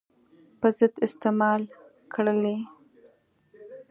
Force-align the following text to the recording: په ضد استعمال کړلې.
په 0.59 0.67
ضد 0.77 0.93
استعمال 1.05 1.61
کړلې. 2.13 2.57